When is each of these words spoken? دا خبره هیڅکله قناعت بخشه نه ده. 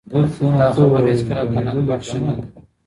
دا 0.59 0.65
خبره 0.75 1.03
هیڅکله 1.11 1.43
قناعت 1.51 1.79
بخشه 1.89 2.17
نه 2.25 2.33
ده. 2.37 2.43